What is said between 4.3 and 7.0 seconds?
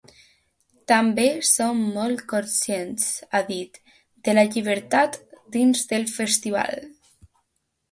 la llibertat dins del festival.